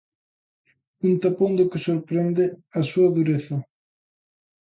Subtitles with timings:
[1.07, 2.45] Un tapón do que sorprende
[2.79, 3.55] a súa dureza.